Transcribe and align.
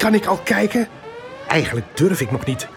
Kan 0.00 0.14
ik 0.14 0.26
al 0.26 0.36
kijken? 0.38 0.88
Eigenlijk 1.48 1.96
durf 1.96 2.20
ik 2.20 2.30
nog 2.30 2.44
niet. 2.46 2.68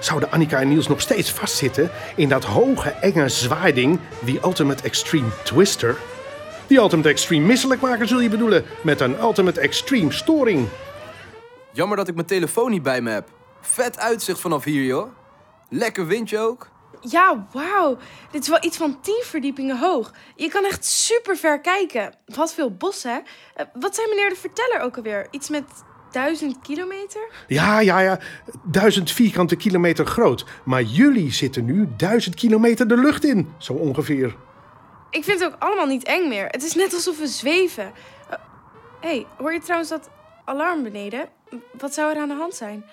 Zouden 0.00 0.30
Annika 0.30 0.60
en 0.60 0.68
Niels 0.68 0.88
nog 0.88 1.00
steeds 1.00 1.32
vastzitten 1.32 1.90
in 2.16 2.28
dat 2.28 2.44
hoge, 2.44 2.90
enge 2.90 3.28
zwaaiding, 3.28 4.00
die 4.20 4.40
Ultimate 4.44 4.82
Extreme 4.82 5.28
Twister? 5.44 5.96
Die 6.66 6.78
Ultimate 6.78 7.08
Extreme 7.08 7.46
misselijkmaker 7.46 8.08
zul 8.08 8.20
je 8.20 8.28
bedoelen, 8.28 8.64
met 8.82 9.00
een 9.00 9.20
Ultimate 9.20 9.60
Extreme 9.60 10.12
storing. 10.12 10.68
Jammer 11.72 11.96
dat 11.96 12.08
ik 12.08 12.14
mijn 12.14 12.26
telefoon 12.26 12.70
niet 12.70 12.82
bij 12.82 13.00
me 13.00 13.10
heb. 13.10 13.28
Vet 13.60 13.98
uitzicht 13.98 14.40
vanaf 14.40 14.64
hier, 14.64 14.82
joh. 14.82 15.06
Lekker 15.68 16.06
windje 16.06 16.38
ook. 16.38 16.68
Ja, 17.00 17.46
wauw. 17.52 17.98
Dit 18.30 18.42
is 18.42 18.48
wel 18.48 18.64
iets 18.64 18.76
van 18.76 19.00
10 19.00 19.22
verdiepingen 19.24 19.78
hoog. 19.78 20.12
Je 20.36 20.48
kan 20.48 20.64
echt 20.64 20.84
super 20.84 21.36
ver 21.36 21.60
kijken. 21.60 22.14
Wat 22.26 22.54
veel 22.54 22.74
bos, 22.76 23.02
hè? 23.02 23.18
Eh, 23.54 23.66
Wat 23.72 23.94
zei 23.94 24.08
meneer 24.08 24.28
de 24.28 24.36
verteller 24.36 24.80
ook 24.80 24.96
alweer? 24.96 25.26
Iets 25.30 25.48
met 25.48 25.64
duizend 26.12 26.56
kilometer? 26.62 27.28
Ja, 27.46 27.80
ja, 27.80 27.98
ja, 27.98 28.18
duizend 28.62 29.10
vierkante 29.10 29.56
kilometer 29.56 30.06
groot. 30.06 30.44
Maar 30.64 30.82
jullie 30.82 31.32
zitten 31.32 31.64
nu 31.64 31.88
duizend 31.96 32.34
kilometer 32.34 32.88
de 32.88 32.96
lucht 32.96 33.24
in, 33.24 33.52
zo 33.58 33.72
ongeveer. 33.72 34.36
Ik 35.10 35.24
vind 35.24 35.40
het 35.40 35.52
ook 35.52 35.60
allemaal 35.62 35.86
niet 35.86 36.04
eng 36.04 36.28
meer. 36.28 36.46
Het 36.46 36.62
is 36.62 36.74
net 36.74 36.94
alsof 36.94 37.18
we 37.18 37.26
zweven. 37.26 37.92
Hé, 39.00 39.08
hey, 39.08 39.26
hoor 39.36 39.52
je 39.52 39.60
trouwens 39.60 39.90
dat 39.90 40.10
alarm 40.44 40.82
beneden? 40.82 41.28
Wat 41.78 41.94
zou 41.94 42.14
er 42.14 42.20
aan 42.20 42.28
de 42.28 42.34
hand 42.34 42.54
zijn? 42.54 42.84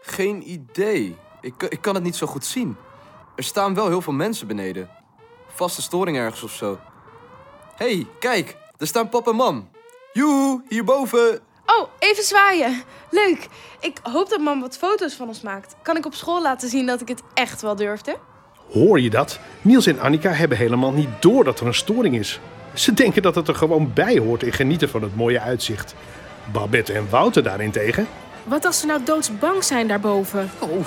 Geen 0.00 0.50
idee. 0.50 1.16
Ik, 1.40 1.62
ik 1.62 1.80
kan 1.80 1.94
het 1.94 2.04
niet 2.04 2.16
zo 2.16 2.26
goed 2.26 2.44
zien. 2.44 2.76
Er 3.36 3.44
staan 3.44 3.74
wel 3.74 3.88
heel 3.88 4.00
veel 4.00 4.12
mensen 4.12 4.46
beneden. 4.46 4.90
Vaste 5.46 5.82
storing 5.82 6.16
ergens 6.16 6.42
of 6.42 6.52
zo. 6.52 6.78
Hé, 7.76 7.94
hey, 7.94 8.06
kijk. 8.18 8.56
Daar 8.76 8.88
staan 8.88 9.08
pap 9.08 9.28
en 9.28 9.34
mam. 9.34 9.70
Joehoe, 10.12 10.62
hierboven. 10.68 11.40
Oh, 11.76 11.88
even 11.98 12.24
zwaaien. 12.24 12.82
Leuk. 13.10 13.46
Ik 13.80 13.98
hoop 14.02 14.28
dat 14.28 14.40
mam 14.40 14.60
wat 14.60 14.78
foto's 14.78 15.14
van 15.14 15.28
ons 15.28 15.40
maakt. 15.40 15.74
Kan 15.82 15.96
ik 15.96 16.06
op 16.06 16.14
school 16.14 16.42
laten 16.42 16.68
zien 16.68 16.86
dat 16.86 17.00
ik 17.00 17.08
het 17.08 17.22
echt 17.34 17.62
wel 17.62 17.76
durfde? 17.76 18.16
Hoor 18.72 19.00
je 19.00 19.10
dat? 19.10 19.40
Niels 19.62 19.86
en 19.86 20.00
Annika 20.00 20.30
hebben 20.30 20.58
helemaal 20.58 20.92
niet 20.92 21.08
door 21.20 21.44
dat 21.44 21.60
er 21.60 21.66
een 21.66 21.74
storing 21.74 22.18
is. 22.18 22.40
Ze 22.74 22.94
denken 22.94 23.22
dat 23.22 23.34
het 23.34 23.48
er 23.48 23.54
gewoon 23.54 23.92
bij 23.94 24.18
hoort 24.18 24.42
en 24.42 24.52
genieten 24.52 24.88
van 24.88 25.02
het 25.02 25.16
mooie 25.16 25.40
uitzicht. 25.40 25.94
Babette 26.52 26.92
en 26.92 27.10
Wouter 27.10 27.42
daarentegen. 27.42 28.06
Wat 28.48 28.64
als 28.64 28.80
ze 28.80 28.86
nou 28.86 29.04
doodsbang 29.04 29.64
zijn 29.64 29.88
daarboven? 29.88 30.50
Oh, 30.58 30.86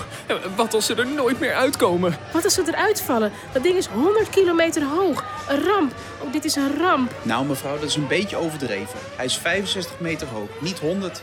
wat 0.56 0.74
als 0.74 0.86
ze 0.86 0.96
er 0.96 1.08
nooit 1.08 1.40
meer 1.40 1.54
uitkomen? 1.54 2.18
Wat 2.34 2.44
als 2.44 2.54
ze 2.54 2.64
eruit 2.66 3.02
vallen? 3.02 3.32
Dat 3.52 3.64
ding 3.64 3.78
is 3.78 3.88
100 3.88 4.30
kilometer 4.30 4.84
hoog. 4.84 5.26
Een 5.50 5.64
ramp. 5.64 5.94
Oh, 6.22 6.32
dit 6.32 6.46
is 6.46 6.56
een 6.56 6.78
ramp. 6.78 7.12
Nou 7.24 7.46
mevrouw, 7.46 7.80
dat 7.80 7.90
is 7.90 7.96
een 7.96 8.08
beetje 8.08 8.36
overdreven. 8.36 9.00
Hij 9.16 9.26
is 9.26 9.38
65 9.38 10.00
meter 10.00 10.28
hoog, 10.28 10.50
niet 10.60 10.80
100. 10.80 11.22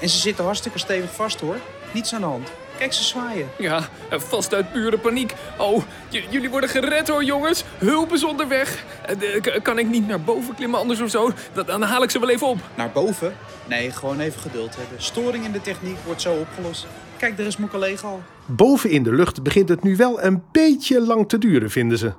En 0.00 0.08
ze 0.08 0.18
zitten 0.18 0.44
hartstikke 0.44 0.78
stevig 0.78 1.14
vast 1.14 1.40
hoor. 1.40 1.56
Niets 1.92 2.14
aan 2.14 2.20
de 2.20 2.26
hand. 2.26 2.48
Kijk, 2.78 2.92
ze 2.92 3.02
zwaaien. 3.04 3.48
Ja, 3.58 3.88
vast 4.10 4.54
uit 4.54 4.72
pure 4.72 4.98
paniek. 4.98 5.34
Oh, 5.58 5.82
jullie 6.30 6.50
worden 6.50 6.68
gered 6.68 7.08
hoor, 7.08 7.24
jongens. 7.24 7.64
Hulp 7.78 8.12
is 8.12 8.24
onderweg. 8.24 8.84
Eh, 9.06 9.40
k- 9.40 9.60
Kan 9.62 9.78
ik 9.78 9.86
niet 9.88 10.06
naar 10.08 10.20
boven 10.20 10.54
klimmen 10.54 10.78
anders 10.80 11.00
of 11.00 11.10
zo? 11.10 11.30
Dan- 11.52 11.66
Dan 11.66 11.82
haal 11.82 12.02
ik 12.02 12.10
ze 12.10 12.18
wel 12.18 12.28
even 12.30 12.46
op. 12.46 12.58
Naar 12.76 12.90
boven? 12.90 13.36
Nee, 13.68 13.90
gewoon 13.90 14.20
even 14.20 14.40
geduld 14.40 14.76
hebben. 14.76 15.02
Storing 15.02 15.44
in 15.44 15.52
de 15.52 15.60
techniek 15.60 15.96
wordt 16.04 16.20
zo 16.20 16.34
opgelost. 16.34 16.86
Kijk, 17.16 17.36
daar 17.36 17.46
is 17.46 17.56
mijn 17.56 17.70
collega 17.70 18.06
al. 18.08 18.22
Boven 18.46 18.90
in 18.90 19.02
de 19.02 19.12
lucht 19.12 19.42
begint 19.42 19.68
het 19.68 19.82
nu 19.82 19.96
wel 19.96 20.22
een 20.22 20.42
beetje 20.52 21.00
lang 21.00 21.28
te 21.28 21.38
duren, 21.38 21.70
vinden 21.70 21.98
ze. 21.98 22.12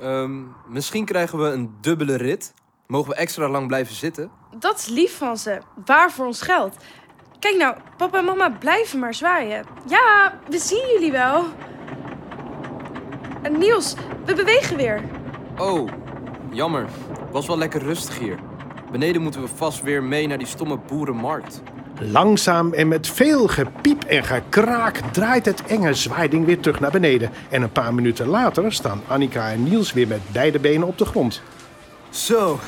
Ehm, 0.00 0.40
misschien 0.68 1.04
krijgen 1.04 1.38
we 1.38 1.48
een 1.48 1.74
dubbele 1.80 2.16
rit. 2.16 2.52
Mogen 2.86 3.10
we 3.10 3.16
extra 3.16 3.48
lang 3.48 3.66
blijven 3.66 3.94
zitten? 3.94 4.30
Dat 4.58 4.78
is 4.78 4.86
lief 4.86 5.16
van 5.16 5.36
ze. 5.38 5.58
Waar 5.84 6.10
voor 6.12 6.26
ons 6.26 6.42
geld. 6.42 6.76
Kijk 7.44 7.56
nou, 7.56 7.76
papa 7.96 8.18
en 8.18 8.24
mama 8.24 8.50
blijven 8.50 8.98
maar 8.98 9.14
zwaaien. 9.14 9.64
Ja, 9.86 10.38
we 10.48 10.58
zien 10.58 10.86
jullie 10.92 11.12
wel. 11.12 11.44
En 13.42 13.58
Niels, 13.58 13.94
we 14.24 14.34
bewegen 14.34 14.76
weer. 14.76 15.02
Oh, 15.58 15.88
jammer. 16.50 16.88
Was 17.30 17.46
wel 17.46 17.58
lekker 17.58 17.82
rustig 17.82 18.18
hier. 18.18 18.38
Beneden 18.92 19.22
moeten 19.22 19.40
we 19.40 19.48
vast 19.48 19.82
weer 19.82 20.02
mee 20.02 20.26
naar 20.26 20.38
die 20.38 20.46
stomme 20.46 20.78
boerenmarkt. 20.78 21.62
Langzaam 22.00 22.72
en 22.72 22.88
met 22.88 23.08
veel 23.08 23.46
gepiep 23.46 24.04
en 24.04 24.24
gekraak 24.24 24.96
draait 25.12 25.44
het 25.44 25.64
enge 25.64 25.94
zwaaiding 25.94 26.46
weer 26.46 26.60
terug 26.60 26.80
naar 26.80 26.90
beneden. 26.90 27.30
En 27.50 27.62
een 27.62 27.72
paar 27.72 27.94
minuten 27.94 28.26
later 28.26 28.72
staan 28.72 29.02
Annika 29.08 29.50
en 29.50 29.62
Niels 29.62 29.92
weer 29.92 30.08
met 30.08 30.32
beide 30.32 30.58
benen 30.58 30.86
op 30.86 30.98
de 30.98 31.04
grond. 31.04 31.42
Zo, 32.10 32.58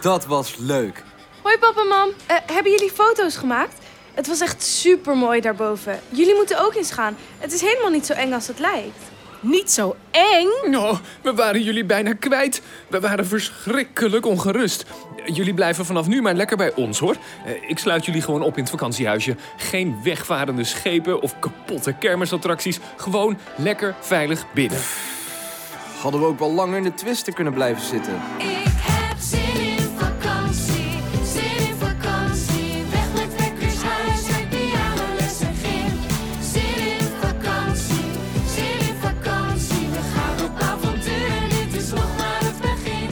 dat 0.00 0.26
was 0.26 0.56
leuk. 0.56 1.02
Hoi 1.42 1.58
papa 1.58 1.80
en 1.80 1.88
mam. 1.88 2.08
Eh, 2.26 2.36
hebben 2.46 2.72
jullie 2.72 2.90
foto's 2.90 3.36
gemaakt? 3.36 3.83
Het 4.14 4.26
was 4.26 4.40
echt 4.40 4.62
super 4.62 5.16
mooi 5.16 5.40
daarboven. 5.40 6.00
Jullie 6.08 6.34
moeten 6.34 6.60
ook 6.64 6.74
eens 6.74 6.90
gaan. 6.90 7.16
Het 7.38 7.52
is 7.52 7.60
helemaal 7.60 7.90
niet 7.90 8.06
zo 8.06 8.12
eng 8.12 8.32
als 8.32 8.46
het 8.46 8.58
lijkt. 8.58 8.98
Niet 9.40 9.70
zo 9.72 9.96
eng. 10.10 10.74
Oh, 10.76 10.98
we 11.22 11.34
waren 11.34 11.62
jullie 11.62 11.84
bijna 11.84 12.12
kwijt. 12.12 12.62
We 12.88 13.00
waren 13.00 13.26
verschrikkelijk 13.26 14.26
ongerust. 14.26 14.84
Jullie 15.26 15.54
blijven 15.54 15.84
vanaf 15.84 16.06
nu 16.06 16.22
maar 16.22 16.34
lekker 16.34 16.56
bij 16.56 16.74
ons, 16.74 16.98
hoor. 16.98 17.16
Eh, 17.46 17.52
Ik 17.70 17.78
sluit 17.78 18.04
jullie 18.04 18.22
gewoon 18.22 18.42
op 18.42 18.54
in 18.56 18.62
het 18.62 18.70
vakantiehuisje. 18.70 19.36
Geen 19.56 19.96
wegvarende 20.02 20.64
schepen 20.64 21.20
of 21.20 21.38
kapotte 21.38 21.92
kermisattracties. 21.92 22.78
Gewoon 22.96 23.38
lekker 23.56 23.94
veilig 24.00 24.44
binnen. 24.54 24.78
Hadden 26.00 26.20
we 26.20 26.26
ook 26.26 26.38
wel 26.38 26.52
langer 26.52 26.76
in 26.76 26.82
de 26.82 26.94
twister 26.94 27.32
kunnen 27.32 27.52
blijven 27.52 27.82
zitten. 27.86 28.20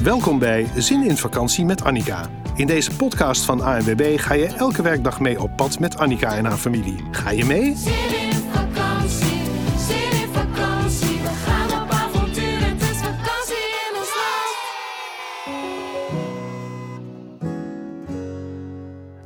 Welkom 0.03 0.39
bij 0.39 0.67
Zin 0.77 1.03
in 1.09 1.17
Vakantie 1.17 1.65
met 1.65 1.85
Annika. 1.85 2.31
In 2.57 2.67
deze 2.67 2.97
podcast 2.97 3.45
van 3.45 3.61
ANWB 3.61 4.19
ga 4.19 4.35
je 4.35 4.47
elke 4.47 4.83
werkdag 4.83 5.21
mee 5.21 5.41
op 5.41 5.57
pad 5.57 5.79
met 5.79 5.99
Annika 5.99 6.37
en 6.37 6.45
haar 6.45 6.57
familie. 6.57 6.97
Ga 7.11 7.31
je 7.31 7.45
mee? 7.45 7.77
Zin 7.77 7.93
in 7.93 8.33
vakantie, 8.33 9.43
zin 9.77 10.21
in 10.21 10.29
vakantie. 10.33 11.19
We 11.23 11.29
gaan 11.45 11.83
op 11.83 11.91
avontuur, 11.91 12.59
het 12.61 12.81
is 12.81 12.97
vakantie 12.97 13.57
in 13.57 13.97
ons 13.99 14.11
land. 14.15 14.57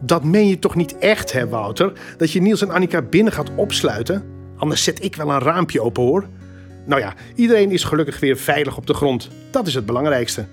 Dat 0.01 0.25
meen 0.25 0.49
je 0.49 0.59
toch 0.59 0.75
niet 0.75 0.99
echt, 0.99 1.33
hè 1.33 1.49
Wouter? 1.49 1.93
Dat 2.17 2.33
je 2.33 2.41
Niels 2.41 2.63
en 2.63 2.71
Annika 2.71 3.03
binnen 3.03 3.33
gaat 3.33 3.55
opsluiten? 3.55 4.25
Anders 4.57 4.85
zet 4.85 5.05
ik 5.05 5.17
wel 5.17 5.31
een 5.31 5.41
raampje 5.41 5.83
open 5.83 6.03
hoor. 6.03 6.27
Nou 6.87 7.01
ja, 7.01 7.15
iedereen 7.35 7.71
is 7.71 7.85
gelukkig 7.85 8.21
weer 8.21 8.37
veilig 8.37 8.77
op 8.77 8.87
de 8.87 8.95
grond. 8.95 9.29
Dat 9.51 9.67
is 9.67 9.75
het 9.75 9.87
belangrijkste. 9.87 10.47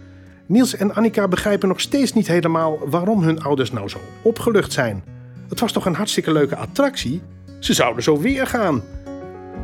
Niels 0.45 0.75
en 0.75 0.95
Annika 0.95 1.27
begrijpen 1.27 1.67
nog 1.67 1.81
steeds 1.81 2.13
niet 2.13 2.27
helemaal 2.27 2.79
waarom 2.89 3.23
hun 3.23 3.41
ouders 3.41 3.71
nou 3.71 3.89
zo 3.89 3.97
opgelucht 4.21 4.71
zijn. 4.71 5.03
Het 5.49 5.59
was 5.59 5.71
toch 5.71 5.85
een 5.85 5.95
hartstikke 5.95 6.31
leuke 6.31 6.55
attractie? 6.55 7.21
Ze 7.59 7.73
zouden 7.73 8.03
zo 8.03 8.19
weer 8.19 8.47
gaan. 8.47 8.83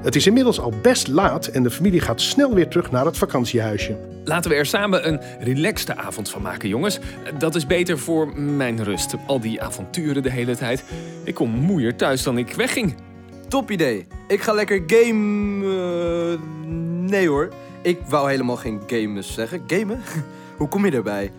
Het 0.01 0.16
is 0.16 0.28
inmiddels 0.28 0.59
al 0.59 0.73
best 0.81 1.07
laat 1.07 1.47
en 1.47 1.63
de 1.63 1.72
familie 1.72 2.00
gaat 2.00 2.22
snel 2.22 2.53
weer 2.53 2.67
terug 2.67 2.91
naar 2.91 3.06
het 3.06 3.17
vakantiehuisje. 3.17 3.97
Laten 4.23 4.51
we 4.51 4.57
er 4.57 4.66
samen 4.66 5.07
een 5.07 5.19
relaxte 5.40 5.95
avond 5.95 6.29
van 6.29 6.41
maken, 6.41 6.69
jongens. 6.69 7.00
Dat 7.38 7.56
is 7.56 7.66
beter 7.66 8.00
voor 8.00 8.40
mijn 8.40 8.84
rust. 8.84 9.16
Al 9.28 9.40
die 9.40 9.61
avonturen 9.61 10.23
de 10.23 10.31
hele 10.31 10.56
tijd. 10.56 10.84
Ik 11.23 11.35
kom 11.35 11.50
moeier 11.50 11.96
thuis 11.96 12.23
dan 12.23 12.38
ik 12.38 12.53
wegging. 12.53 12.96
Top 13.47 13.72
idee. 13.72 14.07
Ik 14.28 14.41
ga 14.41 14.53
lekker 14.53 14.84
game... 14.88 15.66
eh, 15.66 16.40
nee 17.09 17.28
hoor. 17.28 17.50
Ik 17.81 18.00
wou 18.08 18.30
helemaal 18.30 18.56
geen 18.56 18.81
games 18.88 19.34
zeggen. 19.34 19.64
Gamen? 19.68 20.02
Hoe 20.58 20.68
kom 20.68 20.86
je 20.86 20.92
daarbij? 20.92 21.31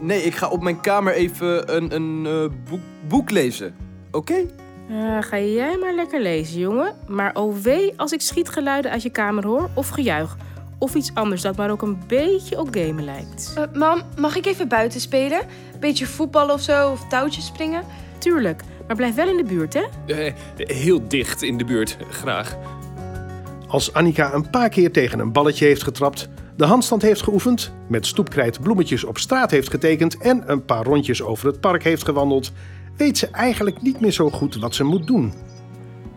Nee, 0.00 0.22
ik 0.22 0.34
ga 0.34 0.48
op 0.48 0.62
mijn 0.62 0.80
kamer 0.80 1.12
even 1.12 1.76
een, 1.76 1.94
een 1.94 2.26
eh, 2.26 2.70
boek, 2.70 2.80
boek 3.08 3.30
lezen. 3.30 3.74
Oké? 4.10 4.46
Ja, 4.88 5.20
ga 5.20 5.38
jij 5.38 5.76
maar 5.76 5.94
lekker 5.94 6.20
lezen, 6.22 6.58
jongen. 6.58 6.94
Maar 7.06 7.34
oh 7.34 7.56
wee 7.56 7.92
als 7.96 8.12
ik 8.12 8.20
schietgeluiden 8.20 8.90
uit 8.90 9.02
je 9.02 9.10
kamer 9.10 9.46
hoor 9.46 9.70
of 9.74 9.88
gejuich. 9.88 10.36
Of 10.78 10.94
iets 10.94 11.10
anders 11.14 11.42
dat 11.42 11.56
maar 11.56 11.70
ook 11.70 11.82
een 11.82 11.98
beetje 12.06 12.58
op 12.58 12.68
gamen 12.70 13.04
lijkt. 13.04 13.52
Eh, 13.56 13.64
mam, 13.72 14.02
mag 14.18 14.36
ik 14.36 14.46
even 14.46 14.68
buiten 14.68 15.00
spelen? 15.00 15.40
Beetje 15.80 16.06
voetballen 16.06 16.54
of 16.54 16.60
zo, 16.60 16.90
of 16.90 17.08
touwtjes 17.08 17.46
springen? 17.46 17.82
Tuurlijk, 18.18 18.62
maar 18.86 18.96
blijf 18.96 19.14
wel 19.14 19.28
in 19.28 19.36
de 19.36 19.44
buurt, 19.44 19.74
hè? 19.74 19.84
Eh, 20.06 20.32
heel 20.56 21.08
dicht 21.08 21.42
in 21.42 21.56
de 21.58 21.64
buurt, 21.64 21.96
graag. 22.10 22.56
Als 23.74 23.92
Annika 23.92 24.34
een 24.34 24.50
paar 24.50 24.68
keer 24.68 24.92
tegen 24.92 25.18
een 25.18 25.32
balletje 25.32 25.66
heeft 25.66 25.82
getrapt, 25.82 26.28
de 26.56 26.64
handstand 26.64 27.02
heeft 27.02 27.22
geoefend, 27.22 27.72
met 27.88 28.06
stoepkrijt 28.06 28.60
bloemetjes 28.60 29.04
op 29.04 29.18
straat 29.18 29.50
heeft 29.50 29.70
getekend 29.70 30.18
en 30.18 30.42
een 30.46 30.64
paar 30.64 30.84
rondjes 30.84 31.22
over 31.22 31.46
het 31.46 31.60
park 31.60 31.82
heeft 31.82 32.04
gewandeld, 32.04 32.52
weet 32.96 33.18
ze 33.18 33.26
eigenlijk 33.26 33.82
niet 33.82 34.00
meer 34.00 34.10
zo 34.12 34.30
goed 34.30 34.56
wat 34.56 34.74
ze 34.74 34.84
moet 34.84 35.06
doen. 35.06 35.32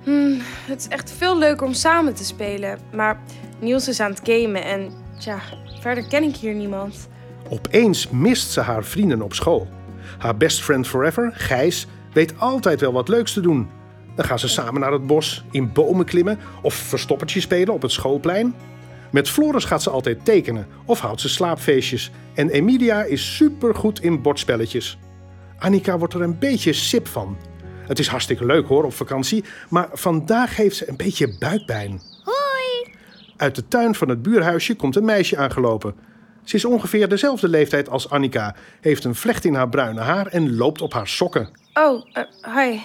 Hmm, 0.03 0.37
het 0.65 0.79
is 0.79 0.87
echt 0.87 1.11
veel 1.11 1.37
leuker 1.37 1.67
om 1.67 1.73
samen 1.73 2.13
te 2.13 2.25
spelen. 2.25 2.79
Maar 2.93 3.19
Niels 3.59 3.87
is 3.87 3.99
aan 3.99 4.11
het 4.11 4.21
gamen 4.23 4.63
en 4.63 4.91
tja, 5.19 5.39
verder 5.79 6.07
ken 6.07 6.23
ik 6.23 6.35
hier 6.35 6.53
niemand. 6.53 7.07
Opeens 7.49 8.09
mist 8.09 8.51
ze 8.51 8.61
haar 8.61 8.83
vrienden 8.83 9.21
op 9.21 9.33
school. 9.33 9.67
Haar 10.17 10.37
best 10.37 10.63
friend 10.63 10.87
forever, 10.87 11.31
Gijs, 11.33 11.87
weet 12.13 12.39
altijd 12.39 12.79
wel 12.79 12.93
wat 12.93 13.07
leuks 13.07 13.33
te 13.33 13.41
doen. 13.41 13.69
Dan 14.17 14.25
gaan 14.25 14.39
ze 14.39 14.47
samen 14.47 14.81
naar 14.81 14.91
het 14.91 15.07
bos, 15.07 15.43
in 15.51 15.71
bomen 15.73 16.05
klimmen 16.05 16.39
of 16.61 16.73
verstoppertje 16.73 17.39
spelen 17.39 17.73
op 17.73 17.81
het 17.81 17.91
schoolplein. 17.91 18.55
Met 19.11 19.29
Floris 19.29 19.65
gaat 19.65 19.83
ze 19.83 19.89
altijd 19.89 20.25
tekenen 20.25 20.67
of 20.85 20.99
houdt 20.99 21.21
ze 21.21 21.29
slaapfeestjes. 21.29 22.11
En 22.33 22.49
Emilia 22.49 23.03
is 23.03 23.35
supergoed 23.35 24.01
in 24.01 24.21
bordspelletjes. 24.21 24.97
Annika 25.59 25.97
wordt 25.97 26.13
er 26.13 26.21
een 26.21 26.39
beetje 26.39 26.73
sip 26.73 27.07
van. 27.07 27.37
Het 27.87 27.99
is 27.99 28.07
hartstikke 28.07 28.45
leuk 28.45 28.67
hoor 28.67 28.83
op 28.83 28.93
vakantie, 28.93 29.43
maar 29.69 29.89
vandaag 29.91 30.55
heeft 30.55 30.75
ze 30.75 30.89
een 30.89 30.97
beetje 30.97 31.37
buikpijn. 31.39 32.01
Hoi! 32.23 32.93
Uit 33.37 33.55
de 33.55 33.67
tuin 33.67 33.95
van 33.95 34.09
het 34.09 34.21
buurhuisje 34.21 34.75
komt 34.75 34.95
een 34.95 35.05
meisje 35.05 35.37
aangelopen. 35.37 35.95
Ze 36.43 36.55
is 36.55 36.65
ongeveer 36.65 37.09
dezelfde 37.09 37.47
leeftijd 37.47 37.89
als 37.89 38.09
Annika, 38.09 38.55
heeft 38.81 39.03
een 39.03 39.15
vlecht 39.15 39.45
in 39.45 39.53
haar 39.53 39.69
bruine 39.69 40.01
haar 40.01 40.27
en 40.27 40.55
loopt 40.55 40.81
op 40.81 40.93
haar 40.93 41.07
sokken. 41.07 41.49
Oh, 41.73 42.05
eh, 42.13 42.23
hi. 42.55 42.79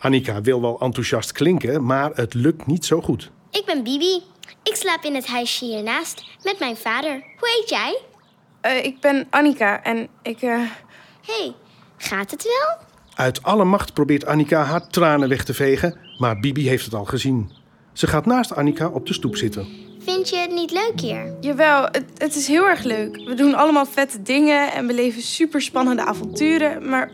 Annika 0.00 0.40
wil 0.40 0.60
wel 0.60 0.80
enthousiast 0.80 1.32
klinken, 1.32 1.84
maar 1.84 2.10
het 2.14 2.34
lukt 2.34 2.66
niet 2.66 2.84
zo 2.84 3.00
goed. 3.00 3.30
Ik 3.50 3.64
ben 3.64 3.82
Bibi. 3.82 4.22
Ik 4.62 4.74
slaap 4.74 5.02
in 5.04 5.14
het 5.14 5.26
huisje 5.26 5.64
hiernaast 5.64 6.24
met 6.42 6.58
mijn 6.58 6.76
vader. 6.76 7.10
Hoe 7.38 7.48
heet 7.58 7.68
jij? 7.68 7.98
Eh, 8.60 8.84
ik 8.84 9.00
ben 9.00 9.26
Annika 9.30 9.82
en 9.82 10.08
ik... 10.22 10.42
eh, 10.42 10.58
hey, 11.26 11.52
gaat 11.96 12.30
het 12.30 12.42
wel? 12.42 12.86
Uit 13.14 13.42
alle 13.42 13.64
macht 13.64 13.94
probeert 13.94 14.26
Annika 14.26 14.62
haar 14.62 14.88
tranen 14.88 15.28
weg 15.28 15.44
te 15.44 15.54
vegen, 15.54 15.98
maar 16.18 16.40
Bibi 16.40 16.68
heeft 16.68 16.84
het 16.84 16.94
al 16.94 17.04
gezien. 17.04 17.50
Ze 17.92 18.06
gaat 18.06 18.26
naast 18.26 18.54
Annika 18.54 18.88
op 18.88 19.06
de 19.06 19.12
stoep 19.12 19.36
zitten. 19.36 19.68
Vind 19.98 20.28
je 20.28 20.36
het 20.36 20.50
niet 20.50 20.70
leuk 20.70 21.00
hier? 21.00 21.34
Jawel, 21.40 21.82
het, 21.82 22.04
het 22.16 22.34
is 22.34 22.46
heel 22.46 22.64
erg 22.68 22.82
leuk. 22.82 23.16
We 23.16 23.34
doen 23.34 23.54
allemaal 23.54 23.86
vette 23.86 24.22
dingen 24.22 24.72
en 24.72 24.86
beleven 24.86 25.22
super 25.22 25.62
spannende 25.62 26.04
avonturen. 26.04 26.88
Maar 26.88 27.10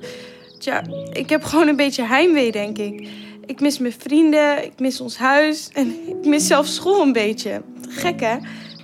tja, 0.59 0.83
ik 1.13 1.29
heb 1.29 1.45
gewoon 1.45 1.69
een 1.69 1.77
beetje 1.77 2.03
heimwee, 2.03 2.53
denk 2.53 2.79
ik. 2.79 3.09
Ik 3.47 3.61
mis 3.61 3.79
mijn 3.79 3.95
vrienden, 3.99 4.65
ik 4.65 4.81
mis 4.81 5.01
ons 5.01 5.17
huis 5.17 5.71
en 5.73 5.95
ik 6.19 6.25
mis 6.25 6.47
zelfs 6.47 6.75
school 6.75 7.03
een 7.03 7.13
beetje. 7.13 7.63
Gek 7.89 8.21
hè? 8.21 8.37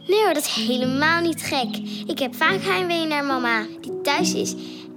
Nee 0.06 0.34
dat 0.34 0.36
is 0.36 0.54
helemaal 0.54 1.20
niet 1.20 1.42
gek. 1.42 1.76
Ik 2.06 2.18
heb 2.18 2.34
vaak 2.34 2.62
heimwee 2.62 3.06
naar 3.06 3.24
mama, 3.24 3.66
die 3.80 4.00
thuis 4.00 4.34
is. 4.34 4.54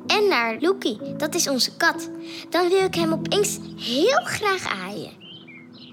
En 0.07 0.27
naar 0.27 0.57
Loekie, 0.59 0.97
dat 1.17 1.35
is 1.35 1.49
onze 1.49 1.75
kat. 1.77 2.09
Dan 2.49 2.69
wil 2.69 2.83
ik 2.83 2.95
hem 2.95 3.13
opeens 3.13 3.59
heel 3.79 4.19
graag 4.23 4.67
aaien. 4.85 5.11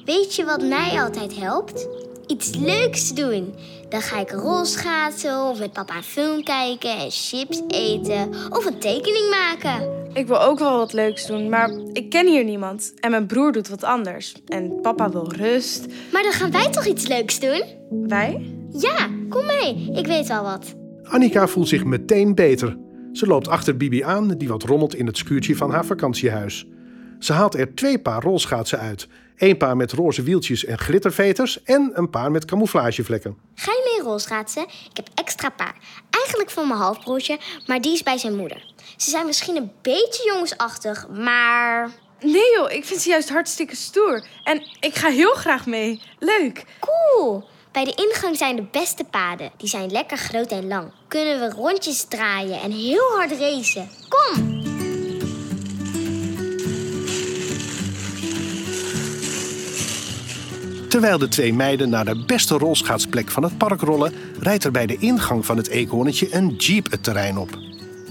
Weet 0.05 0.35
je 0.35 0.45
wat 0.45 0.63
mij 0.63 1.03
altijd 1.03 1.39
helpt? 1.39 1.89
Iets 2.27 2.57
leuks 2.57 3.15
doen. 3.15 3.55
Dan 3.89 4.01
ga 4.01 4.21
ik 4.21 4.31
rolschaatsen 4.31 5.43
of 5.45 5.59
met 5.59 5.73
papa 5.73 5.97
een 5.97 6.03
film 6.03 6.43
kijken 6.43 6.99
en 6.99 7.11
chips 7.11 7.63
eten 7.69 8.29
of 8.51 8.67
een 8.67 8.79
tekening 8.79 9.31
maken. 9.31 10.01
Ik 10.13 10.27
wil 10.27 10.43
ook 10.43 10.59
wel 10.59 10.77
wat 10.77 10.93
leuks 10.93 11.27
doen, 11.27 11.49
maar 11.49 11.71
ik 11.93 12.11
ken 12.11 12.27
hier 12.27 12.45
niemand. 12.45 12.95
En 13.01 13.11
mijn 13.11 13.27
broer 13.27 13.53
doet 13.53 13.69
wat 13.69 13.85
anders. 13.85 14.35
En 14.47 14.81
papa 14.83 15.11
wil 15.11 15.33
rust. 15.33 15.87
Maar 16.13 16.23
dan 16.23 16.33
gaan 16.33 16.51
wij 16.51 16.71
toch 16.71 16.87
iets 16.87 17.07
leuks 17.07 17.41
doen? 17.41 17.63
Wij? 17.91 18.55
Ja, 18.71 19.09
kom 19.29 19.47
mee. 19.47 19.91
Ik 19.95 20.07
weet 20.07 20.31
al 20.31 20.43
wat. 20.43 20.75
Annika 21.03 21.47
voelt 21.49 21.69
zich 21.69 21.85
meteen 21.85 22.35
beter. 22.35 22.77
Ze 23.13 23.27
loopt 23.27 23.49
achter 23.49 23.77
Bibi 23.77 24.03
aan, 24.03 24.29
die 24.29 24.49
wat 24.49 24.63
rommelt 24.63 24.95
in 24.95 25.07
het 25.07 25.17
schuurtje 25.17 25.57
van 25.57 25.71
haar 25.71 25.85
vakantiehuis. 25.85 26.67
Ze 27.19 27.33
haalt 27.33 27.55
er 27.55 27.75
twee 27.75 27.99
paar 27.99 28.23
rolschaatsen 28.23 28.79
uit. 28.79 29.09
Eén 29.37 29.57
paar 29.57 29.77
met 29.77 29.93
roze 29.93 30.23
wieltjes 30.23 30.65
en 30.65 30.79
glitterveters 30.79 31.63
en 31.63 31.91
een 31.95 32.11
paar 32.11 32.31
met 32.31 32.45
camouflagevlekken. 32.45 33.37
Ga 33.55 33.73
je 33.73 33.93
mee 33.95 34.07
rolschaatsen? 34.07 34.63
Ik 34.63 34.97
heb 34.97 35.09
extra 35.15 35.49
paar. 35.49 35.77
Eigenlijk 36.11 36.51
voor 36.51 36.67
mijn 36.67 36.81
halfbroertje, 36.81 37.39
maar 37.67 37.81
die 37.81 37.93
is 37.93 38.03
bij 38.03 38.19
zijn 38.19 38.37
moeder. 38.37 38.73
Ze 38.97 39.11
zijn 39.11 39.27
misschien 39.27 39.57
een 39.57 39.73
beetje 39.83 40.31
jongensachtig, 40.33 41.09
maar 41.09 41.91
Nee 42.23 42.53
joh, 42.57 42.71
ik 42.71 42.85
vind 42.85 43.01
ze 43.01 43.09
juist 43.09 43.29
hartstikke 43.29 43.77
stoer. 43.77 44.27
En 44.45 44.67
ik 44.81 44.95
ga 44.95 45.09
heel 45.09 45.35
graag 45.35 45.67
mee. 45.67 46.03
Leuk. 46.19 46.65
cool. 46.81 47.45
Bij 47.73 47.85
de 47.85 47.95
ingang 47.95 48.37
zijn 48.37 48.57
de 48.57 48.67
beste 48.71 49.05
paden. 49.05 49.53
Die 49.57 49.69
zijn 49.69 49.91
lekker 49.91 50.17
groot 50.17 50.51
en 50.51 50.69
lang. 50.69 50.93
Kunnen 51.09 51.41
we 51.41 51.51
rondjes 51.51 52.05
draaien 52.05 52.61
en 52.61 52.71
heel 52.71 53.11
hard 53.17 53.31
racen. 53.31 53.89
Kom! 54.09 54.52
Terwijl 60.93 61.19
de 61.19 61.29
twee 61.29 61.55
meiden 61.55 61.91
naar 61.91 62.05
de 62.05 62.25
beste 62.27 62.59
rolschaatsplek 62.59 63.31
van 63.31 63.43
het 63.43 63.59
park 63.59 63.81
rollen, 63.81 64.13
rijdt 64.39 64.65
er 64.65 64.71
bij 64.71 64.87
de 64.87 64.97
ingang 64.99 65.47
van 65.47 65.57
het 65.57 65.69
eekhoornetje 65.69 66.35
een 66.35 66.55
jeep 66.57 66.91
het 66.91 67.03
terrein 67.03 67.37
op. 67.37 67.59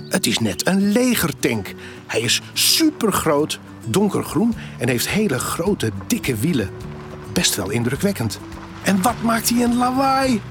Het 0.10 0.26
is 0.26 0.40
net 0.40 0.68
een 0.68 0.92
legertank. 0.92 1.74
Hij 2.08 2.22
is 2.22 2.42
supergroot, 2.54 3.60
donkergroen 3.86 4.54
en 4.78 4.88
heeft 4.88 5.08
hele 5.08 5.40
grote, 5.40 5.92
dikke 6.08 6.36
wielen. 6.36 6.70
Best 7.34 7.56
wel 7.56 7.70
indrukwekkend. 7.70 8.40
En 8.84 9.02
wat 9.02 9.22
maakt 9.22 9.50
hij 9.50 9.64
een 9.64 9.78
lawaai? 9.78 10.42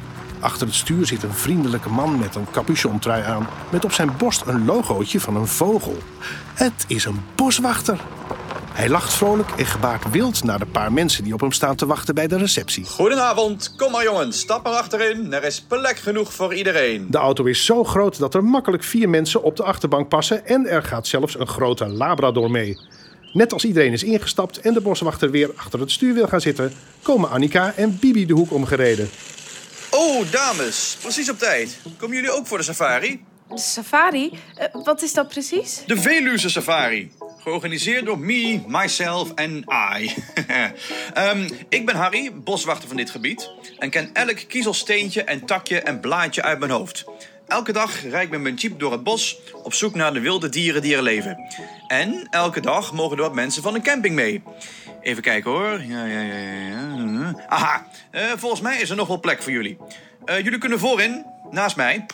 Achter 0.41 0.67
het 0.67 0.76
stuur 0.76 1.06
zit 1.06 1.23
een 1.23 1.35
vriendelijke 1.35 1.91
man 1.91 2.19
met 2.19 2.35
een 2.35 2.50
capuchontrui 2.50 3.23
aan, 3.23 3.47
met 3.71 3.85
op 3.85 3.93
zijn 3.93 4.17
borst 4.19 4.43
een 4.47 4.65
logootje 4.65 5.21
van 5.21 5.37
een 5.37 5.47
vogel. 5.47 5.99
Het 6.55 6.85
is 6.87 7.05
een 7.05 7.21
boswachter. 7.35 8.00
Hij 8.81 8.88
lacht 8.88 9.12
vrolijk 9.12 9.50
en 9.56 9.67
gebaart 9.67 10.11
wild 10.11 10.44
naar 10.44 10.59
de 10.59 10.67
paar 10.67 10.93
mensen 10.93 11.25
die 11.25 11.32
op 11.32 11.41
hem 11.41 11.53
staan 11.53 11.77
te 11.77 11.87
wachten 11.87 12.15
bij 12.15 12.27
de 12.27 12.37
receptie. 12.37 12.85
Goedenavond, 12.85 13.75
kom 13.77 13.93
maar 13.93 14.05
jongens, 14.05 14.38
stap 14.38 14.62
maar 14.65 14.73
achterin. 14.73 15.32
Er 15.32 15.44
is 15.44 15.61
plek 15.61 15.97
genoeg 15.97 16.32
voor 16.32 16.55
iedereen. 16.55 17.06
De 17.11 17.19
auto 17.19 17.44
is 17.44 17.65
zo 17.65 17.85
groot 17.85 18.19
dat 18.19 18.35
er 18.35 18.44
makkelijk 18.44 18.85
vier 18.85 19.09
mensen 19.09 19.43
op 19.43 19.56
de 19.56 19.62
achterbank 19.62 20.09
passen 20.09 20.47
en 20.47 20.67
er 20.67 20.82
gaat 20.82 21.06
zelfs 21.06 21.38
een 21.38 21.47
grote 21.47 21.87
Labrador 21.87 22.50
mee. 22.50 22.79
Net 23.32 23.53
als 23.53 23.65
iedereen 23.65 23.93
is 23.93 24.03
ingestapt 24.03 24.61
en 24.61 24.75
de 24.75 24.81
boswachter 24.81 25.31
weer 25.31 25.50
achter 25.56 25.81
het 25.81 25.91
stuur 25.91 26.15
wil 26.15 26.29
gaan 26.29 26.41
zitten, 26.41 26.73
komen 27.03 27.31
Annika 27.31 27.73
en 27.76 27.99
Bibi 28.00 28.26
de 28.26 28.35
hoek 28.35 28.53
omgereden. 28.53 29.11
Oh, 29.91 30.31
dames, 30.31 30.97
precies 31.00 31.31
op 31.31 31.38
tijd. 31.38 31.79
Komen 31.97 32.17
jullie 32.17 32.33
ook 32.33 32.47
voor 32.47 32.59
de 32.59 32.65
safari? 32.65 33.25
De 33.49 33.59
safari? 33.59 34.31
Eh, 34.56 34.67
wat 34.85 35.03
is 35.03 35.12
dat 35.12 35.29
precies? 35.29 35.83
De 35.87 35.97
Veluwe 35.97 36.38
Safari. 36.38 37.11
Georganiseerd 37.43 38.05
door 38.05 38.19
me, 38.19 38.61
myself 38.67 39.33
en 39.35 39.65
I. 39.99 40.15
Ehm, 41.15 41.49
ik 41.69 41.87
ben 41.87 41.97
Harry, 41.97 42.33
boswachter 42.35 42.89
van 42.89 42.97
dit 42.97 43.11
gebied. 43.11 43.51
En 43.79 43.91
ken 43.91 44.11
elk 44.13 44.45
kiezelsteentje 44.49 45.25
en 45.25 45.47
takje 45.47 45.81
en 45.81 46.01
blaadje 46.01 46.43
uit 46.43 46.59
mijn 46.59 46.71
hoofd. 46.71 47.05
Elke 47.49 47.73
dag 47.73 48.03
rijd 48.03 48.25
ik 48.25 48.31
met 48.31 48.41
mijn 48.41 48.55
jeep 48.55 48.79
door 48.79 48.93
het 48.93 49.03
bos 49.03 49.39
op 49.63 49.75
zoek 49.75 49.95
naar 49.95 50.13
de 50.13 50.21
wilde 50.21 50.49
dieren 50.49 50.83
die 50.83 50.97
er 50.97 51.03
leven. 51.03 51.39
En 51.87 52.27
elke 52.31 52.61
dag 52.61 52.93
mogen 52.93 53.17
er 53.17 53.23
wat 53.23 53.35
mensen 53.35 53.62
van 53.62 53.73
de 53.73 53.81
camping 53.81 54.14
mee. 54.14 54.43
Even 55.00 55.23
kijken 55.23 55.50
hoor. 55.50 55.83
Ja, 55.83 56.05
ja, 56.05 56.21
ja, 56.21 56.37
ja. 56.37 57.35
Aha, 57.49 57.87
eh, 58.11 58.23
volgens 58.37 58.61
mij 58.61 58.81
is 58.81 58.91
er 58.91 58.97
nog 58.97 59.09
wel 59.09 59.21
plek 59.21 59.43
voor 59.43 59.53
jullie. 59.53 59.79
Eh, 60.25 60.45
jullie 60.45 60.59
kunnen 60.59 60.79
voorin, 60.79 61.25
naast 61.50 61.76
mij. 61.76 62.07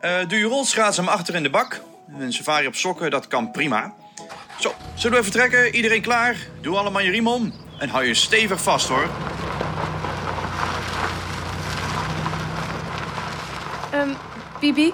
Eh, 0.00 0.28
doe 0.28 0.38
je 0.38 0.44
rolschaatsen 0.44 1.08
achter 1.08 1.34
in 1.34 1.42
de 1.42 1.50
bak. 1.50 1.80
Een 2.18 2.32
safari 2.32 2.66
op 2.66 2.74
sokken, 2.74 3.10
dat 3.10 3.26
kan 3.26 3.50
prima. 3.50 3.94
Zo, 4.60 4.74
zullen 4.94 5.18
we 5.18 5.22
vertrekken? 5.22 5.74
Iedereen 5.74 6.02
klaar? 6.02 6.36
Doe 6.60 6.76
allemaal 6.76 7.02
je 7.02 7.10
riem 7.10 7.26
om. 7.26 7.52
En 7.78 7.88
hou 7.88 8.04
je 8.04 8.14
stevig 8.14 8.62
vast 8.62 8.88
hoor. 8.88 9.08
Ehm, 13.92 14.14
Bibi, 14.60 14.92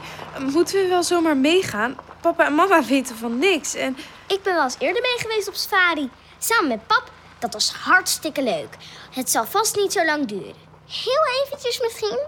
moeten 0.52 0.82
we 0.82 0.88
wel 0.88 1.02
zomaar 1.02 1.36
meegaan? 1.36 1.96
Papa 2.20 2.46
en 2.46 2.54
mama 2.54 2.84
weten 2.84 3.16
van 3.16 3.38
niks. 3.38 3.74
En 3.74 3.96
Ik 4.26 4.42
ben 4.42 4.54
wel 4.54 4.64
eens 4.64 4.76
eerder 4.78 5.02
mee 5.02 5.18
geweest 5.18 5.48
op 5.48 5.54
safari. 5.54 6.10
Samen 6.38 6.68
met 6.68 6.86
pap. 6.86 7.10
Dat 7.38 7.52
was 7.52 7.72
hartstikke 7.72 8.42
leuk. 8.42 8.76
Het 9.10 9.30
zal 9.30 9.44
vast 9.46 9.76
niet 9.76 9.92
zo 9.92 10.04
lang 10.04 10.26
duren. 10.26 10.54
Heel 11.04 11.44
eventjes 11.44 11.80
misschien. 11.80 12.18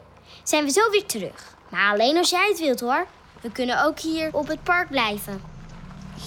Zijn 0.42 0.64
we 0.64 0.70
zo 0.70 0.90
weer 0.90 1.06
terug. 1.06 1.56
Maar 1.68 1.92
alleen 1.92 2.16
als 2.16 2.30
jij 2.30 2.48
het 2.48 2.60
wilt 2.60 2.80
hoor. 2.80 3.06
We 3.40 3.50
kunnen 3.52 3.84
ook 3.84 3.98
hier 3.98 4.28
op 4.32 4.48
het 4.48 4.62
park 4.62 4.90
blijven. 4.90 5.57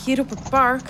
Hier 0.06 0.20
op 0.20 0.30
het 0.30 0.50
park... 0.50 0.82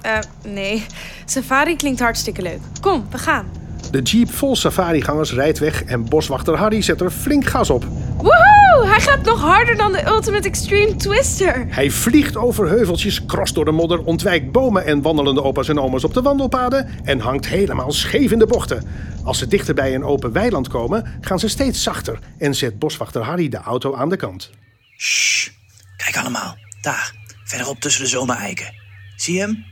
Eh, 0.00 0.18
nee. 0.42 0.86
Safari 1.24 1.76
klinkt 1.76 2.00
hartstikke 2.00 2.42
leuk. 2.42 2.60
Kom, 2.80 3.06
we 3.10 3.18
gaan. 3.18 3.46
De 3.90 4.02
jeep 4.02 4.30
vol 4.30 4.56
safarigangers 4.56 5.32
rijdt 5.32 5.58
weg 5.58 5.84
en 5.84 6.04
boswachter 6.04 6.56
Harry 6.56 6.82
zet 6.82 7.00
er 7.00 7.10
flink 7.10 7.46
gas 7.46 7.70
op. 7.70 7.84
Woehoe! 8.16 8.86
Hij 8.86 9.00
gaat 9.00 9.24
nog 9.24 9.40
harder 9.40 9.76
dan 9.76 9.92
de 9.92 10.06
Ultimate 10.06 10.48
Extreme 10.48 10.96
Twister. 10.96 11.66
Hij 11.68 11.90
vliegt 11.90 12.36
over 12.36 12.68
heuveltjes, 12.68 13.26
crost 13.26 13.54
door 13.54 13.64
de 13.64 13.70
modder, 13.70 14.04
ontwijkt 14.04 14.52
bomen 14.52 14.84
en 14.84 15.02
wandelende 15.02 15.42
opa's 15.42 15.68
en 15.68 15.80
oma's 15.80 16.04
op 16.04 16.14
de 16.14 16.22
wandelpaden 16.22 16.88
en 17.04 17.20
hangt 17.20 17.46
helemaal 17.46 17.92
scheef 17.92 18.30
in 18.30 18.38
de 18.38 18.46
bochten. 18.46 18.86
Als 19.24 19.38
ze 19.38 19.46
dichter 19.46 19.74
bij 19.74 19.94
een 19.94 20.04
open 20.04 20.32
weiland 20.32 20.68
komen, 20.68 21.18
gaan 21.20 21.38
ze 21.38 21.48
steeds 21.48 21.82
zachter 21.82 22.18
en 22.38 22.54
zet 22.54 22.78
boswachter 22.78 23.22
Harry 23.22 23.48
de 23.48 23.56
auto 23.56 23.94
aan 23.94 24.08
de 24.08 24.16
kant. 24.16 24.50
Shh, 24.96 25.48
kijk 25.96 26.16
allemaal. 26.16 26.56
Daar, 26.80 27.14
verderop 27.44 27.80
tussen 27.80 28.02
de 28.02 28.08
zomereiken. 28.08 28.74
Zie 29.16 29.34
je 29.34 29.40
hem? 29.40 29.64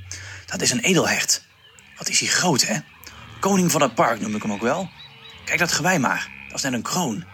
Dat 0.46 0.60
is 0.60 0.70
een 0.70 0.80
edelhert. 0.80 1.44
Wat 1.96 2.08
is 2.08 2.20
hij 2.20 2.28
groot, 2.28 2.62
hè? 2.62 2.78
Koning 3.40 3.70
van 3.70 3.82
het 3.82 3.94
park 3.94 4.20
noem 4.20 4.34
ik 4.34 4.42
hem 4.42 4.52
ook 4.52 4.60
wel. 4.60 4.90
Kijk 5.44 5.58
dat 5.58 5.72
gewei 5.72 5.98
maar, 5.98 6.30
dat 6.48 6.56
is 6.56 6.62
net 6.62 6.72
een 6.72 6.82
kroon. 6.82 7.24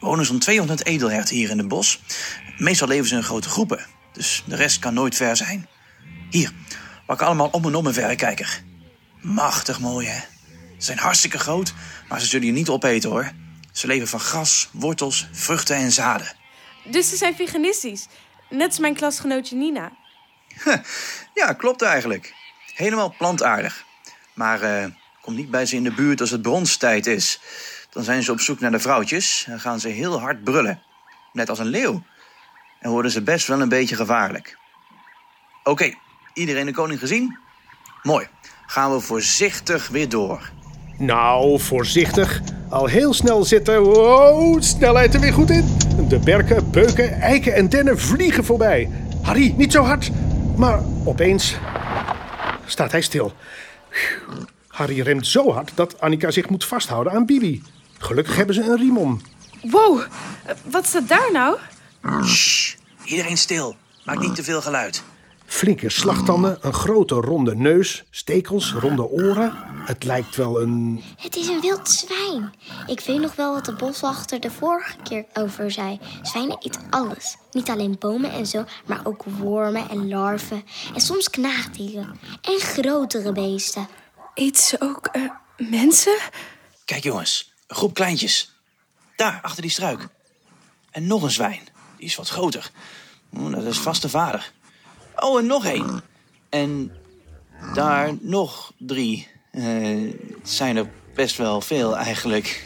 Er 0.00 0.08
wonen 0.08 0.26
zo'n 0.26 0.38
200 0.38 0.84
edelherten 0.84 1.36
hier 1.36 1.50
in 1.50 1.58
het 1.58 1.68
bos. 1.68 2.00
Meestal 2.56 2.88
leven 2.88 3.06
ze 3.06 3.14
in 3.14 3.22
grote 3.22 3.48
groepen, 3.48 3.86
dus 4.12 4.42
de 4.46 4.56
rest 4.56 4.78
kan 4.78 4.94
nooit 4.94 5.16
ver 5.16 5.36
zijn. 5.36 5.68
Hier, 6.30 6.50
pak 7.06 7.22
allemaal 7.22 7.48
om 7.48 7.64
en 7.66 7.74
om 7.74 7.86
een 7.86 7.94
verrekijker. 7.94 8.62
Machtig 9.20 9.80
mooi, 9.80 10.06
hè? 10.06 10.20
Ze 10.78 10.88
zijn 10.88 10.98
hartstikke 10.98 11.38
groot, 11.38 11.74
maar 12.08 12.20
ze 12.20 12.26
zullen 12.26 12.46
je 12.46 12.52
niet 12.52 12.68
opeten, 12.68 13.10
hoor. 13.10 13.32
Ze 13.72 13.86
leven 13.86 14.08
van 14.08 14.20
gras, 14.20 14.68
wortels, 14.72 15.28
vruchten 15.32 15.76
en 15.76 15.92
zaden. 15.92 16.36
Dus 16.84 17.08
ze 17.08 17.16
zijn 17.16 17.36
veganistisch. 17.36 18.06
Net 18.52 18.68
als 18.68 18.78
mijn 18.78 18.94
klasgenootje 18.94 19.56
Nina. 19.56 19.92
Ja, 21.34 21.52
klopt 21.52 21.82
eigenlijk. 21.82 22.34
Helemaal 22.74 23.14
plantaardig. 23.18 23.84
Maar 24.34 24.62
eh 24.62 24.84
kom 25.20 25.34
niet 25.34 25.50
bij 25.50 25.66
ze 25.66 25.76
in 25.76 25.84
de 25.84 25.92
buurt 25.92 26.20
als 26.20 26.30
het 26.30 26.42
bronstijd 26.42 27.06
is. 27.06 27.40
Dan 27.90 28.02
zijn 28.02 28.22
ze 28.22 28.32
op 28.32 28.40
zoek 28.40 28.60
naar 28.60 28.70
de 28.70 28.78
vrouwtjes 28.78 29.46
en 29.48 29.60
gaan 29.60 29.80
ze 29.80 29.88
heel 29.88 30.20
hard 30.20 30.44
brullen. 30.44 30.82
Net 31.32 31.48
als 31.48 31.58
een 31.58 31.66
leeuw. 31.66 32.02
En 32.80 32.90
worden 32.90 33.10
ze 33.10 33.22
best 33.22 33.46
wel 33.46 33.60
een 33.60 33.68
beetje 33.68 33.96
gevaarlijk. 33.96 34.58
Oké, 35.64 35.94
iedereen 36.34 36.66
de 36.66 36.72
koning 36.72 37.00
gezien? 37.00 37.38
Mooi. 38.02 38.28
Gaan 38.66 38.92
we 38.92 39.00
voorzichtig 39.00 39.88
weer 39.88 40.08
door. 40.08 40.50
Nou, 40.98 41.60
voorzichtig. 41.60 42.40
Al 42.70 42.86
heel 42.86 43.14
snel 43.14 43.44
zitten. 43.44 43.82
Wow, 43.82 44.62
snelheid 44.62 45.14
er 45.14 45.20
weer 45.20 45.32
goed 45.32 45.50
in. 45.50 45.81
De 45.96 46.18
berken, 46.24 46.70
beuken, 46.70 47.20
eiken 47.20 47.54
en 47.54 47.68
dennen 47.68 47.98
vliegen 47.98 48.44
voorbij. 48.44 48.90
Harry, 49.22 49.54
niet 49.56 49.72
zo 49.72 49.82
hard. 49.82 50.10
Maar 50.56 50.80
opeens 51.04 51.56
staat 52.66 52.92
hij 52.92 53.00
stil. 53.00 53.32
Harry 54.66 55.00
remt 55.00 55.26
zo 55.26 55.52
hard 55.52 55.72
dat 55.74 56.00
Annika 56.00 56.30
zich 56.30 56.48
moet 56.48 56.64
vasthouden 56.64 57.12
aan 57.12 57.26
Bibi. 57.26 57.62
Gelukkig 57.98 58.36
hebben 58.36 58.54
ze 58.54 58.62
een 58.62 58.76
riem 58.76 58.98
om. 58.98 59.20
Wow, 59.62 60.00
wat 60.64 60.86
staat 60.86 61.08
daar 61.08 61.28
nou? 61.32 61.56
Shh, 62.24 62.74
iedereen 63.04 63.36
stil. 63.36 63.76
Maak 64.04 64.18
niet 64.18 64.34
te 64.34 64.42
veel 64.42 64.62
geluid. 64.62 65.02
Flinke 65.52 65.90
slagtanden, 65.90 66.58
een 66.60 66.72
grote 66.72 67.14
ronde 67.14 67.56
neus, 67.56 68.04
stekels, 68.10 68.72
ronde 68.72 69.08
oren. 69.08 69.52
Het 69.84 70.04
lijkt 70.04 70.36
wel 70.36 70.60
een... 70.60 71.02
Het 71.16 71.36
is 71.36 71.48
een 71.48 71.60
wild 71.60 71.88
zwijn. 71.88 72.52
Ik 72.86 73.00
weet 73.00 73.20
nog 73.20 73.34
wel 73.34 73.52
wat 73.52 73.64
de 73.64 73.74
boswachter 73.74 74.40
de 74.40 74.50
vorige 74.50 74.96
keer 75.02 75.24
over 75.34 75.70
zei. 75.70 76.00
Zwijnen 76.22 76.58
eten 76.60 76.82
alles. 76.90 77.36
Niet 77.50 77.68
alleen 77.68 77.96
bomen 77.98 78.32
en 78.32 78.46
zo, 78.46 78.64
maar 78.86 79.00
ook 79.04 79.24
wormen 79.24 79.88
en 79.88 80.08
larven. 80.08 80.64
En 80.94 81.00
soms 81.00 81.30
knaagdieren. 81.30 82.18
En 82.42 82.58
grotere 82.58 83.32
beesten. 83.32 83.88
Eet 84.34 84.58
ze 84.58 84.80
ook 84.80 85.06
eh, 85.06 85.22
mensen? 85.56 86.18
Kijk 86.84 87.02
jongens, 87.02 87.52
een 87.66 87.76
groep 87.76 87.94
kleintjes. 87.94 88.54
Daar, 89.16 89.38
achter 89.42 89.62
die 89.62 89.70
struik. 89.70 90.08
En 90.90 91.06
nog 91.06 91.22
een 91.22 91.30
zwijn. 91.30 91.68
Die 91.96 92.06
is 92.06 92.16
wat 92.16 92.28
groter. 92.28 92.70
Oeh, 93.38 93.54
Dat 93.54 93.64
is 93.64 93.78
vast 93.78 94.02
de 94.02 94.08
vader. 94.08 94.52
Oh, 95.22 95.38
en 95.38 95.46
nog 95.46 95.66
één. 95.66 96.02
En 96.48 96.92
daar 97.74 98.10
nog 98.20 98.72
drie. 98.78 99.28
Eh, 99.50 99.64
het 100.40 100.50
zijn 100.50 100.76
er 100.76 100.86
best 101.14 101.36
wel 101.36 101.60
veel 101.60 101.96
eigenlijk. 101.96 102.64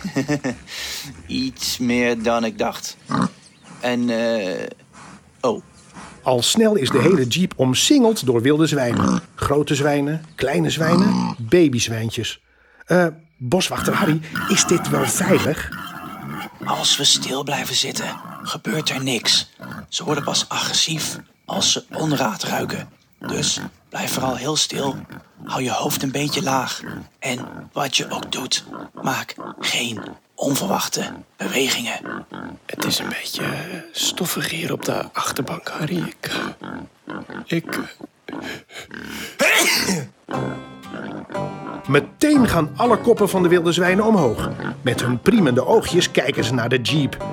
Iets 1.27 1.79
meer 1.79 2.23
dan 2.23 2.45
ik 2.45 2.59
dacht. 2.59 2.97
En, 3.81 4.11
eh... 4.11 4.67
Oh, 5.41 5.63
Al 6.23 6.43
snel 6.43 6.75
is 6.75 6.91
de 6.91 6.99
hele 6.99 7.27
jeep 7.27 7.53
omsingeld 7.57 8.27
door 8.27 8.43
wilde 8.43 8.67
zwijnen. 8.67 9.21
Grote 9.35 9.75
zwijnen, 9.75 10.25
kleine 10.35 10.71
zwijnen, 10.71 11.37
babyzwijntjes. 11.39 12.41
Eh, 12.87 13.07
boswachter 13.37 13.93
Harry, 13.93 14.21
is 14.49 14.65
dit 14.65 14.89
wel 14.89 15.07
veilig? 15.07 15.71
Als 16.67 16.97
we 16.97 17.05
stil 17.05 17.43
blijven 17.43 17.75
zitten, 17.75 18.21
gebeurt 18.43 18.91
er 18.91 19.03
niks. 19.03 19.51
Ze 19.89 20.05
worden 20.05 20.25
pas 20.25 20.49
agressief 20.49 21.19
als 21.45 21.73
ze 21.73 21.85
onraad 21.93 22.43
ruiken. 22.43 22.89
Dus 23.19 23.61
blijf 23.89 24.13
vooral 24.13 24.37
heel 24.37 24.57
stil. 24.57 24.97
Hou 25.45 25.63
je 25.63 25.71
hoofd 25.71 26.03
een 26.03 26.11
beetje 26.11 26.43
laag. 26.43 26.81
En 27.19 27.69
wat 27.73 27.97
je 27.97 28.11
ook 28.11 28.33
doet, 28.33 28.65
maak 29.03 29.35
geen 29.61 30.03
onverwachte 30.35 31.13
bewegingen. 31.37 32.27
Het 32.67 32.85
is 32.85 32.99
een 32.99 33.09
beetje 33.09 33.45
stoffig 33.93 34.51
hier 34.51 34.73
op 34.73 34.85
de 34.85 35.13
achterbank, 35.13 35.69
Harry. 35.69 35.99
Ik. 36.09 36.31
Ik. 37.47 37.81
Meteen 41.89 42.49
gaan 42.49 42.71
alle 42.77 42.99
koppen 42.99 43.29
van 43.29 43.43
de 43.43 43.49
wilde 43.49 43.73
zwijnen 43.73 44.05
omhoog. 44.05 44.51
Met 44.83 45.03
hun 45.03 45.19
priemende 45.19 45.67
oogjes 45.67 46.11
kijken 46.11 46.45
ze 46.45 46.55
naar 46.55 46.69
de 46.69 46.81
jeep. 46.81 47.25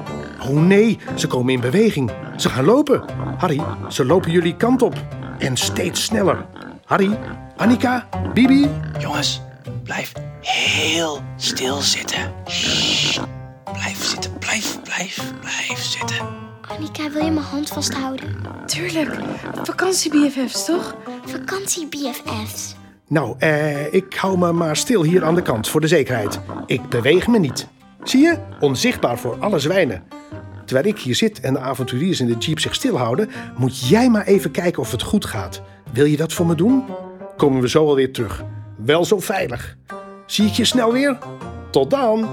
Oh 0.42 0.50
nee, 0.50 1.00
ze 1.16 1.28
komen 1.28 1.54
in 1.54 1.60
beweging. 1.60 2.12
Ze 2.38 2.50
gaan 2.50 2.66
lopen. 2.66 3.04
Harry, 3.38 3.62
ze 3.90 4.06
lopen 4.06 4.32
jullie 4.32 4.56
kant 4.56 4.82
op. 4.82 4.96
En 5.40 5.58
steeds 5.58 6.04
sneller. 6.04 6.46
Harry, 6.86 7.20
Annika, 7.58 8.08
Bibi. 8.34 8.70
Jongens, 9.00 9.42
blijf 9.84 10.12
heel 10.42 11.22
stil 11.38 11.82
zitten. 11.82 12.32
Shh. 12.48 13.22
Blijf 13.74 14.04
zitten, 14.04 14.38
blijf, 14.40 14.82
blijf, 14.84 15.34
blijf 15.40 15.80
zitten. 15.80 16.18
Annika, 16.62 17.10
wil 17.10 17.26
je 17.26 17.32
mijn 17.32 17.46
hand 17.46 17.70
vasthouden? 17.70 18.36
Tuurlijk, 18.66 19.20
vakantie-BFF's 19.64 20.66
toch? 20.66 20.96
Vakantie 21.26 21.88
BFF's. 21.88 22.76
Nou, 23.08 23.36
eh, 23.40 23.94
ik 23.94 24.14
hou 24.14 24.38
me 24.38 24.52
maar 24.52 24.76
stil 24.76 25.04
hier 25.04 25.24
aan 25.24 25.36
de 25.36 25.42
kant 25.42 25.68
voor 25.68 25.82
de 25.82 25.88
zekerheid. 25.88 26.40
Ik 26.66 26.90
beweeg 26.90 27.28
me 27.28 27.40
niet. 27.40 27.68
Zie 28.04 28.22
je? 28.22 28.38
Onzichtbaar 28.60 29.18
voor 29.18 29.38
alle 29.40 29.60
zwijnen. 29.60 30.04
Terwijl 30.66 30.88
ik 30.88 31.00
hier 31.00 31.16
zit 31.16 31.40
en 31.40 31.54
de 31.54 31.60
avonturiers 31.60 32.20
in 32.20 32.28
de 32.28 32.38
jeep 32.38 32.60
zich 32.60 32.76
stilhouden, 32.76 33.30
moet 33.58 33.88
jij 33.88 34.10
maar 34.10 34.26
even 34.26 34.52
kijken 34.52 34.82
of 34.82 34.92
het 34.92 35.02
goed 35.02 35.26
gaat. 35.26 35.62
Wil 35.94 36.06
je 36.06 36.18
dat 36.18 36.34
voor 36.34 36.46
me 36.46 36.56
doen? 36.56 36.84
Komen 37.38 37.62
we 37.62 37.70
zo 37.70 37.88
alweer 37.88 38.12
terug. 38.12 38.44
Wel 38.76 39.06
zo 39.06 39.20
veilig. 39.20 39.78
Zie 40.26 40.48
ik 40.48 40.54
je 40.54 40.66
snel 40.66 40.92
weer? 40.92 41.18
Tot 41.72 41.90
dan! 41.90 42.28